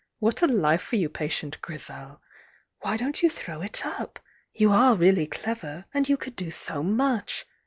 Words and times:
What 0.17 0.41
a 0.41 0.47
life 0.47 0.81
for 0.81 0.95
you, 0.95 1.09
patient 1.09 1.61
Grizel! 1.61 2.23
Why 2.79 2.97
don't 2.97 3.21
you 3.21 3.29
throw 3.29 3.61
it 3.61 3.85
up? 3.85 4.17
You 4.51 4.71
are 4.71 4.95
really 4.95 5.27
clever, 5.27 5.85
and 5.93 6.09
you 6.09 6.17
could 6.17 6.35
do 6.35 6.49
so 6.49 6.81
much. 6.81 7.45